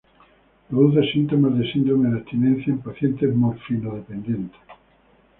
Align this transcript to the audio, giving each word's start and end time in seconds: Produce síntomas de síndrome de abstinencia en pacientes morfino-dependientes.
Produce 0.69 1.11
síntomas 1.13 1.55
de 1.59 1.71
síndrome 1.71 2.09
de 2.09 2.17
abstinencia 2.17 2.73
en 2.73 2.81
pacientes 2.81 3.35
morfino-dependientes. 3.35 4.59